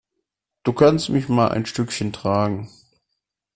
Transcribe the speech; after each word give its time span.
Du 0.63 0.73
kannst 0.73 1.09
mich 1.09 1.29
mal 1.29 1.49
ein 1.49 1.67
Stückchen 1.67 2.11
tragen. 2.11 2.71